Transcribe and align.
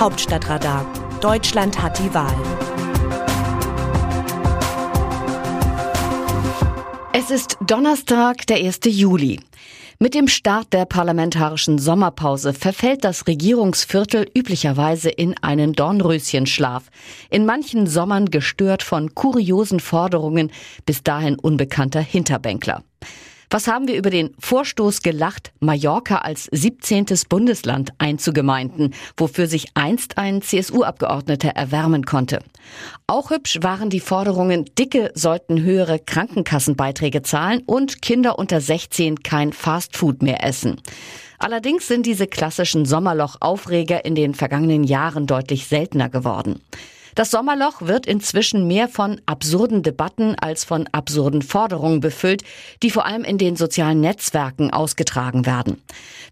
Hauptstadtradar. 0.00 0.86
Deutschland 1.20 1.82
hat 1.82 1.98
die 1.98 2.14
Wahl. 2.14 2.32
Es 7.12 7.32
ist 7.32 7.56
Donnerstag, 7.66 8.46
der 8.46 8.58
1. 8.58 8.78
Juli. 8.84 9.40
Mit 9.98 10.14
dem 10.14 10.28
Start 10.28 10.72
der 10.72 10.84
parlamentarischen 10.84 11.80
Sommerpause 11.80 12.54
verfällt 12.54 13.02
das 13.02 13.26
Regierungsviertel 13.26 14.30
üblicherweise 14.36 15.10
in 15.10 15.36
einen 15.42 15.72
Dornröschenschlaf. 15.72 16.84
In 17.28 17.44
manchen 17.44 17.88
Sommern 17.88 18.26
gestört 18.26 18.84
von 18.84 19.16
kuriosen 19.16 19.80
Forderungen 19.80 20.52
bis 20.86 21.02
dahin 21.02 21.40
unbekannter 21.40 22.00
Hinterbänkler. 22.00 22.84
Was 23.50 23.66
haben 23.66 23.88
wir 23.88 23.96
über 23.96 24.10
den 24.10 24.34
Vorstoß 24.38 25.00
gelacht, 25.00 25.52
Mallorca 25.60 26.18
als 26.18 26.48
17. 26.52 27.06
Bundesland 27.30 27.92
einzugemeinden, 27.96 28.94
wofür 29.16 29.46
sich 29.46 29.68
einst 29.72 30.18
ein 30.18 30.42
CSU-Abgeordneter 30.42 31.48
erwärmen 31.48 32.04
konnte? 32.04 32.40
Auch 33.06 33.30
hübsch 33.30 33.60
waren 33.62 33.88
die 33.88 34.00
Forderungen, 34.00 34.66
Dicke 34.78 35.12
sollten 35.14 35.62
höhere 35.62 35.98
Krankenkassenbeiträge 35.98 37.22
zahlen 37.22 37.62
und 37.64 38.02
Kinder 38.02 38.38
unter 38.38 38.60
16 38.60 39.22
kein 39.22 39.54
Fastfood 39.54 40.22
mehr 40.22 40.44
essen. 40.44 40.82
Allerdings 41.38 41.88
sind 41.88 42.04
diese 42.04 42.26
klassischen 42.26 42.84
Sommerloch-Aufreger 42.84 44.04
in 44.04 44.14
den 44.14 44.34
vergangenen 44.34 44.84
Jahren 44.84 45.26
deutlich 45.26 45.68
seltener 45.68 46.10
geworden. 46.10 46.60
Das 47.14 47.30
Sommerloch 47.30 47.82
wird 47.82 48.06
inzwischen 48.06 48.66
mehr 48.66 48.88
von 48.88 49.20
absurden 49.26 49.82
Debatten 49.82 50.34
als 50.36 50.64
von 50.64 50.86
absurden 50.92 51.42
Forderungen 51.42 52.00
befüllt, 52.00 52.42
die 52.82 52.90
vor 52.90 53.06
allem 53.06 53.24
in 53.24 53.38
den 53.38 53.56
sozialen 53.56 54.00
Netzwerken 54.00 54.72
ausgetragen 54.72 55.46
werden. 55.46 55.82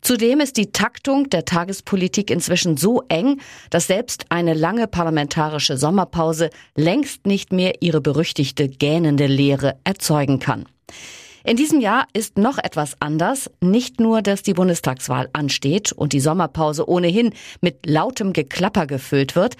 Zudem 0.00 0.40
ist 0.40 0.56
die 0.56 0.72
Taktung 0.72 1.30
der 1.30 1.44
Tagespolitik 1.44 2.30
inzwischen 2.30 2.76
so 2.76 3.02
eng, 3.08 3.40
dass 3.70 3.86
selbst 3.86 4.26
eine 4.28 4.54
lange 4.54 4.86
parlamentarische 4.86 5.76
Sommerpause 5.76 6.50
längst 6.74 7.26
nicht 7.26 7.52
mehr 7.52 7.74
ihre 7.80 8.00
berüchtigte 8.00 8.68
gähnende 8.68 9.26
Leere 9.26 9.76
erzeugen 9.84 10.38
kann. 10.38 10.66
In 11.46 11.56
diesem 11.56 11.80
Jahr 11.80 12.08
ist 12.12 12.38
noch 12.38 12.58
etwas 12.58 12.96
anders. 12.98 13.48
Nicht 13.60 14.00
nur, 14.00 14.20
dass 14.20 14.42
die 14.42 14.52
Bundestagswahl 14.52 15.28
ansteht 15.32 15.92
und 15.92 16.12
die 16.12 16.18
Sommerpause 16.18 16.88
ohnehin 16.88 17.32
mit 17.60 17.86
lautem 17.86 18.32
Geklapper 18.32 18.88
gefüllt 18.88 19.36
wird. 19.36 19.56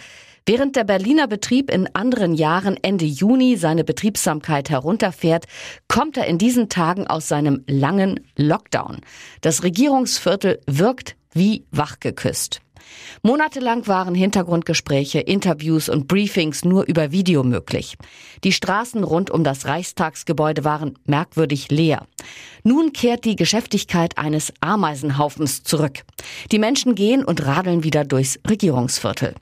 Während 0.49 0.77
der 0.77 0.85
Berliner 0.85 1.27
Betrieb 1.27 1.73
in 1.73 1.93
anderen 1.97 2.33
Jahren 2.33 2.77
Ende 2.81 3.05
Juni 3.05 3.57
seine 3.57 3.83
Betriebsamkeit 3.83 4.71
herunterfährt, 4.71 5.47
kommt 5.89 6.17
er 6.17 6.29
in 6.29 6.39
diesen 6.39 6.69
Tagen 6.69 7.09
aus 7.09 7.27
seinem 7.27 7.65
langen 7.67 8.21
Lockdown. 8.37 9.01
Das 9.41 9.65
Regierungsviertel 9.65 10.61
wirkt 10.69 11.17
wie 11.33 11.65
wachgeküsst. 11.73 12.61
Monatelang 13.23 13.89
waren 13.89 14.15
Hintergrundgespräche, 14.15 15.19
Interviews 15.19 15.89
und 15.89 16.07
Briefings 16.07 16.65
nur 16.65 16.85
über 16.87 17.11
Video 17.11 17.43
möglich. 17.43 17.97
Die 18.45 18.53
Straßen 18.53 19.03
rund 19.03 19.33
um 19.33 19.43
das 19.43 19.67
Reichstagsgebäude 19.67 20.63
waren 20.63 20.97
merkwürdig 21.07 21.73
leer. 21.73 22.07
Nun 22.63 22.93
kehrt 22.93 23.25
die 23.25 23.35
Geschäftigkeit 23.35 24.17
eines 24.17 24.53
Ameisenhaufens 24.61 25.65
zurück. 25.65 26.05
Die 26.53 26.61
Menschen 26.61 26.95
gehen 26.95 27.25
und 27.25 27.45
radeln 27.45 27.83
wieder 27.83 28.05
durchs 28.05 28.39
Regierungsviertel. 28.49 29.35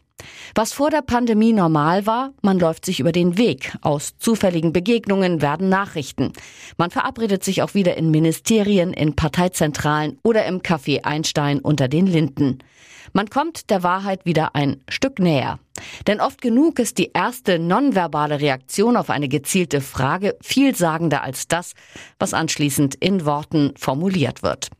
Was 0.56 0.72
vor 0.72 0.90
der 0.90 1.02
Pandemie 1.02 1.52
normal 1.52 2.06
war, 2.06 2.32
man 2.40 2.60
läuft 2.60 2.84
sich 2.84 3.00
über 3.00 3.10
den 3.10 3.36
Weg. 3.36 3.76
Aus 3.80 4.16
zufälligen 4.18 4.72
Begegnungen 4.72 5.42
werden 5.42 5.68
Nachrichten. 5.68 6.32
Man 6.76 6.92
verabredet 6.92 7.42
sich 7.42 7.62
auch 7.62 7.74
wieder 7.74 7.96
in 7.96 8.12
Ministerien, 8.12 8.92
in 8.92 9.16
Parteizentralen 9.16 10.18
oder 10.22 10.46
im 10.46 10.60
Café 10.60 11.04
Einstein 11.04 11.58
unter 11.58 11.88
den 11.88 12.06
Linden. 12.06 12.58
Man 13.12 13.30
kommt 13.30 13.68
der 13.70 13.82
Wahrheit 13.82 14.24
wieder 14.26 14.54
ein 14.54 14.80
Stück 14.88 15.18
näher. 15.18 15.58
Denn 16.06 16.20
oft 16.20 16.40
genug 16.40 16.78
ist 16.78 16.98
die 16.98 17.10
erste 17.12 17.58
nonverbale 17.58 18.40
Reaktion 18.40 18.96
auf 18.96 19.10
eine 19.10 19.28
gezielte 19.28 19.80
Frage 19.80 20.36
vielsagender 20.40 21.22
als 21.22 21.48
das, 21.48 21.72
was 22.20 22.32
anschließend 22.32 22.94
in 22.94 23.26
Worten 23.26 23.74
formuliert 23.76 24.44
wird. 24.44 24.70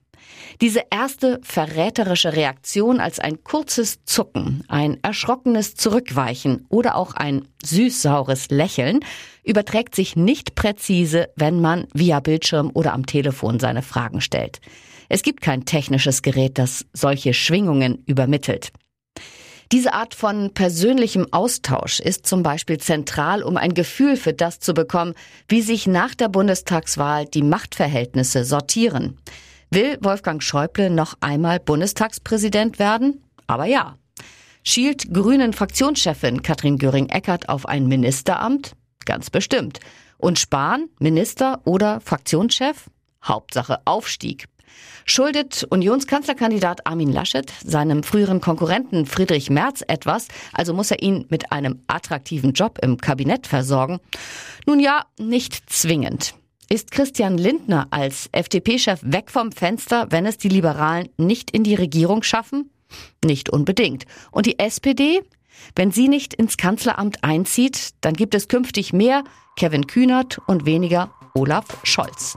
Diese 0.61 0.83
erste 0.91 1.41
verräterische 1.43 2.35
Reaktion 2.35 3.01
als 3.01 3.19
ein 3.19 3.43
kurzes 3.43 4.05
Zucken, 4.05 4.65
ein 4.69 4.99
erschrockenes 5.03 5.75
Zurückweichen 5.75 6.67
oder 6.69 6.97
auch 6.97 7.15
ein 7.15 7.49
süßsaures 7.65 8.51
Lächeln 8.51 9.01
überträgt 9.43 9.95
sich 9.95 10.17
nicht 10.17 10.55
präzise, 10.55 11.29
wenn 11.37 11.61
man 11.61 11.87
via 11.93 12.21
Bildschirm 12.21 12.71
oder 12.75 12.93
am 12.93 13.07
Telefon 13.07 13.59
seine 13.59 13.83
Fragen 13.83 14.21
stellt. 14.21 14.61
Es 15.09 15.23
gibt 15.23 15.41
kein 15.41 15.65
technisches 15.65 16.23
Gerät, 16.23 16.59
das 16.59 16.87
solche 16.93 17.35
Schwingungen 17.35 18.03
übermittelt. 18.07 18.73
Diese 19.73 19.93
Art 19.93 20.15
von 20.15 20.53
persönlichem 20.53 21.27
Austausch 21.33 21.99
ist 21.99 22.27
zum 22.27 22.43
Beispiel 22.43 22.79
zentral, 22.79 23.43
um 23.43 23.57
ein 23.57 23.75
Gefühl 23.75 24.17
für 24.17 24.33
das 24.33 24.61
zu 24.61 24.75
bekommen, 24.75 25.15
wie 25.49 25.63
sich 25.63 25.87
nach 25.87 26.15
der 26.15 26.29
Bundestagswahl 26.29 27.25
die 27.25 27.43
Machtverhältnisse 27.43 28.45
sortieren. 28.45 29.19
Will 29.71 29.99
Wolfgang 30.01 30.43
Schäuble 30.43 30.91
noch 30.91 31.15
einmal 31.21 31.61
Bundestagspräsident 31.61 32.79
werden? 32.79 33.25
Aber 33.47 33.65
ja. 33.67 33.97
Schielt 34.63 35.13
Grünen 35.13 35.53
Fraktionschefin 35.53 36.43
Katrin 36.43 36.79
Göring-Eckardt 36.79 37.49
auf 37.49 37.67
ein 37.67 37.87
Ministeramt? 37.87 38.73
Ganz 39.05 39.29
bestimmt. 39.29 39.81
Und 40.17 40.39
Spahn, 40.39 40.89
Minister 40.99 41.61
oder 41.65 42.01
Fraktionschef? 42.01 42.87
Hauptsache 43.23 43.81
Aufstieg. 43.85 44.47
Schuldet 45.05 45.65
Unionskanzlerkandidat 45.69 46.87
Armin 46.87 47.13
Laschet 47.13 47.53
seinem 47.63 48.03
früheren 48.03 48.41
Konkurrenten 48.41 49.05
Friedrich 49.07 49.51
Merz 49.51 49.83
etwas, 49.87 50.29
also 50.53 50.73
muss 50.73 50.91
er 50.91 51.03
ihn 51.03 51.27
mit 51.29 51.53
einem 51.53 51.83
attraktiven 51.87 52.53
Job 52.53 52.79
im 52.83 52.97
Kabinett 52.97 53.47
versorgen? 53.47 54.01
Nun 54.67 54.81
ja, 54.81 55.05
nicht 55.19 55.71
zwingend. 55.71 56.35
Ist 56.71 56.91
Christian 56.91 57.37
Lindner 57.37 57.87
als 57.91 58.29
FDP-Chef 58.33 59.01
weg 59.03 59.31
vom 59.31 59.53
Fenster, 59.53 60.07
wenn 60.11 60.25
es 60.25 60.39
die 60.39 60.49
Liberalen 60.49 61.11
nicht 61.19 61.51
in 61.51 61.63
die 61.63 61.75
Regierung 61.75 62.23
schaffen? 62.23 62.71
Nicht 63.25 63.51
unbedingt. 63.51 64.05
Und 64.31 64.47
die 64.47 64.59
SPD? 64.59 65.23
Wenn 65.77 65.93
sie 65.93 66.09
nicht 66.09 66.35
ins 66.35 66.57
Kanzleramt 66.57 67.23
einzieht, 67.23 67.91
dann 68.01 68.15
gibt 68.15 68.35
es 68.35 68.49
künftig 68.49 68.93
mehr 68.93 69.25
Kevin 69.57 69.87
Kühnert 69.87 70.39
und 70.47 70.67
weniger 70.67 71.13
Olaf 71.35 71.67
Scholz. 71.85 72.37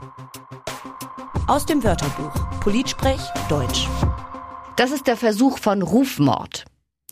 Aus 1.46 1.64
dem 1.64 1.82
Wörterbuch 1.82 2.60
Politsprech 2.60 3.20
Deutsch. 3.48 3.88
Das 4.76 4.92
ist 4.92 5.06
der 5.06 5.16
Versuch 5.16 5.58
von 5.58 5.82
Rufmord. 5.82 6.64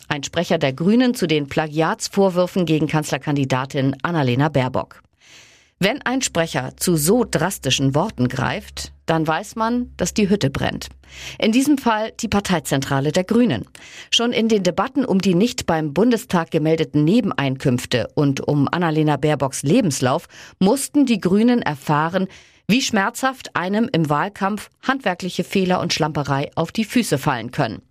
Ein 0.07 0.23
Sprecher 0.23 0.57
der 0.57 0.71
Grünen 0.71 1.15
zu 1.15 1.27
den 1.27 1.47
Plagiatsvorwürfen 1.47 2.65
gegen 2.65 2.87
Kanzlerkandidatin 2.87 3.97
Annalena 4.03 4.47
Baerbock. 4.47 5.01
Wenn 5.79 6.01
ein 6.01 6.23
Sprecher 6.23 6.71
zu 6.75 6.95
so 6.95 7.23
drastischen 7.23 7.93
Worten 7.93 8.29
greift, 8.29 8.93
dann 9.05 9.27
weiß 9.27 9.55
man, 9.55 9.91
dass 9.95 10.15
die 10.15 10.27
Hütte 10.27 10.49
brennt. 10.49 10.89
In 11.37 11.51
diesem 11.51 11.77
Fall 11.77 12.13
die 12.19 12.27
Parteizentrale 12.27 13.11
der 13.11 13.23
Grünen. 13.23 13.65
Schon 14.09 14.33
in 14.33 14.49
den 14.49 14.63
Debatten 14.63 15.05
um 15.05 15.19
die 15.19 15.35
nicht 15.35 15.67
beim 15.67 15.93
Bundestag 15.93 16.49
gemeldeten 16.49 17.03
Nebeneinkünfte 17.03 18.07
und 18.15 18.47
um 18.47 18.67
Annalena 18.67 19.17
Baerbocks 19.17 19.61
Lebenslauf 19.61 20.27
mussten 20.59 21.05
die 21.05 21.21
Grünen 21.21 21.61
erfahren, 21.61 22.27
wie 22.67 22.81
schmerzhaft 22.81 23.55
einem 23.55 23.87
im 23.91 24.09
Wahlkampf 24.09 24.71
handwerkliche 24.81 25.43
Fehler 25.43 25.79
und 25.79 25.93
Schlamperei 25.93 26.49
auf 26.55 26.71
die 26.71 26.85
Füße 26.85 27.19
fallen 27.19 27.51
können. 27.51 27.83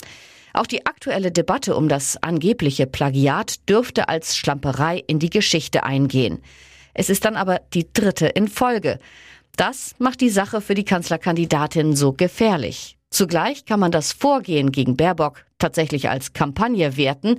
Auch 0.53 0.67
die 0.67 0.87
aktuelle 0.87 1.31
Debatte 1.31 1.77
um 1.77 1.89
das 1.89 2.21
angebliche 2.21 2.87
Plagiat 2.87 3.69
dürfte 3.69 4.09
als 4.09 4.37
Schlamperei 4.37 5.05
in 5.07 5.21
die 5.21 5.31
Geschichte 5.31 5.85
eingehen. 5.85 6.43
Es 6.99 7.11
ist 7.11 7.27
dann 7.27 7.37
aber 7.37 7.61
die 7.75 7.93
dritte 7.93 8.27
in 8.27 8.49
Folge. 8.49 8.99
Das 9.57 9.95
macht 9.99 10.23
die 10.23 10.31
Sache 10.31 10.63
für 10.63 10.75
die 10.75 10.85
Kanzlerkandidatin 10.85 11.95
so 11.95 12.15
gefährlich. 12.15 12.97
Zugleich 13.11 13.67
kann 13.67 13.81
man 13.81 13.93
das 13.93 14.13
Vorgehen 14.13 14.73
gegen 14.73 14.97
Baerbock 14.97 15.45
tatsächlich 15.59 16.09
als 16.09 16.33
Kampagne 16.33 16.97
werten. 16.97 17.39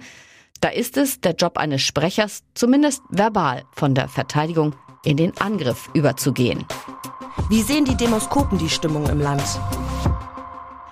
Da 0.61 0.69
ist 0.69 0.95
es 0.95 1.21
der 1.21 1.33
Job 1.33 1.57
eines 1.57 1.81
Sprechers, 1.81 2.43
zumindest 2.53 3.01
verbal 3.09 3.63
von 3.71 3.95
der 3.95 4.07
Verteidigung 4.07 4.75
in 5.03 5.17
den 5.17 5.35
Angriff 5.39 5.89
überzugehen. 5.95 6.63
Wie 7.49 7.63
sehen 7.63 7.85
die 7.85 7.97
Demoskopen 7.97 8.59
die 8.59 8.69
Stimmung 8.69 9.09
im 9.09 9.19
Land? 9.19 9.43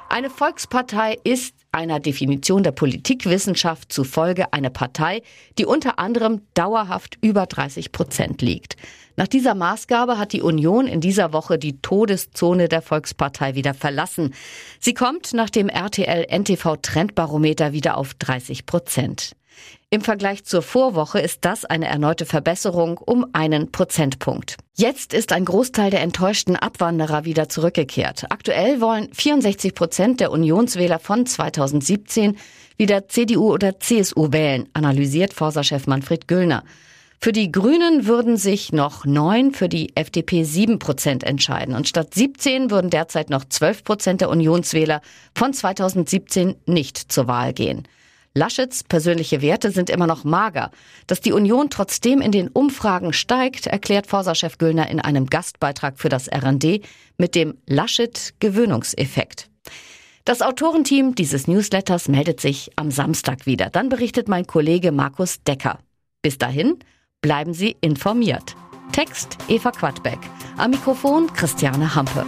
Eine 0.10 0.32
Volkspartei 0.32 1.20
ist 1.24 1.54
einer 1.76 2.00
Definition 2.00 2.64
der 2.64 2.72
Politikwissenschaft 2.72 3.92
zufolge 3.92 4.54
eine 4.54 4.72
Partei, 4.72 5.22
die 5.58 5.66
unter 5.66 6.00
anderem 6.00 6.42
dauerhaft 6.54 7.18
über 7.22 7.46
30 7.46 7.92
Prozent 7.92 8.42
liegt. 8.42 8.78
Nach 9.18 9.28
dieser 9.28 9.56
Maßgabe 9.56 10.18
hat 10.18 10.34
die 10.34 10.42
Union 10.42 10.88
in 10.88 11.02
dieser 11.02 11.34
Woche 11.34 11.58
die 11.58 11.82
Todeszone 11.82 12.68
der 12.68 12.82
Volkspartei 12.82 13.56
wieder 13.56 13.74
verlassen. 13.74 14.34
Sie 14.80 14.94
kommt 14.94 15.34
nach 15.34 15.50
dem 15.50 15.70
RTL 15.70 16.26
NTV 16.30 16.78
Trendbarometer 16.82 17.74
wieder 17.74 17.98
auf 17.98 18.14
30 18.16 18.66
Prozent. 18.66 19.36
Im 19.90 20.02
Vergleich 20.02 20.44
zur 20.44 20.62
Vorwoche 20.62 21.20
ist 21.20 21.46
das 21.46 21.64
eine 21.64 21.88
erneute 21.88 22.26
Verbesserung 22.26 22.98
um 22.98 23.28
einen 23.34 23.72
Prozentpunkt. 23.72 24.58
Jetzt 24.76 25.14
ist 25.14 25.32
ein 25.32 25.46
Großteil 25.46 25.90
der 25.90 26.02
enttäuschten 26.02 26.56
Abwanderer 26.56 27.24
wieder 27.24 27.48
zurückgekehrt. 27.48 28.26
Aktuell 28.30 28.82
wollen 28.82 29.14
64 29.14 29.74
Prozent 29.74 30.20
der 30.20 30.32
Unionswähler 30.32 31.00
von 31.00 31.26
2017 31.26 32.38
wieder 32.78 33.08
CDU 33.08 33.54
oder 33.54 33.80
CSU 33.80 34.34
wählen, 34.34 34.68
analysiert 34.74 35.34
Forsa-Chef 35.34 35.88
Manfred 35.88 36.28
Güllner. 36.28 36.64
Für 37.22 37.32
die 37.32 37.52
Grünen 37.52 38.06
würden 38.06 38.38
sich 38.38 38.72
noch 38.72 39.06
neun, 39.06 39.54
für 39.54 39.70
die 39.70 39.96
FDP 39.96 40.44
sieben 40.44 40.78
Prozent 40.78 41.24
entscheiden. 41.24 41.74
Und 41.74 41.88
statt 41.88 42.14
17 42.14 42.70
würden 42.70 42.90
derzeit 42.90 43.30
noch 43.30 43.46
12 43.46 43.84
Prozent 43.84 44.22
der 44.22 44.30
Unionswähler 44.30 45.02
von 45.34 45.54
2017 45.54 46.56
nicht 46.66 46.98
zur 47.12 47.28
Wahl 47.28 47.54
gehen. 47.54 47.88
Laschets 48.38 48.84
persönliche 48.84 49.42
Werte 49.42 49.72
sind 49.72 49.90
immer 49.90 50.08
noch 50.08 50.26
mager. 50.26 50.70
Dass 51.08 51.22
die 51.22 51.32
Union 51.32 51.70
trotzdem 51.70 52.20
in 52.20 52.34
den 52.34 52.50
Umfragen 52.50 53.14
steigt, 53.14 53.66
erklärt 53.66 54.08
Forsa-Chef 54.08 54.58
Güllner 54.58 54.90
in 54.90 55.00
einem 55.00 55.28
Gastbeitrag 55.28 55.98
für 55.98 56.10
das 56.10 56.30
RND 56.30 56.82
mit 57.18 57.34
dem 57.34 57.58
Laschet-Gewöhnungseffekt. 57.66 59.50
Das 60.26 60.42
Autorenteam 60.42 61.16
dieses 61.16 61.48
Newsletters 61.48 62.10
meldet 62.10 62.42
sich 62.42 62.72
am 62.76 62.92
Samstag 62.92 63.46
wieder. 63.46 63.70
Dann 63.70 63.88
berichtet 63.88 64.28
mein 64.28 64.46
Kollege 64.46 64.92
Markus 64.92 65.42
Decker. 65.44 65.80
Bis 66.22 66.38
dahin 66.38 66.80
bleiben 67.22 67.54
Sie 67.54 67.78
informiert. 67.80 68.56
Text 68.92 69.38
Eva 69.48 69.72
Quadbeck. 69.72 70.20
Am 70.58 70.72
Mikrofon 70.72 71.32
Christiane 71.32 71.96
Hampe. 71.96 72.26